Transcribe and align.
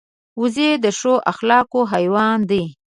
وزې 0.39 0.69
د 0.83 0.85
ښو 0.97 1.13
اخلاقو 1.31 1.81
حیوان 1.93 2.39
دی 2.49 2.63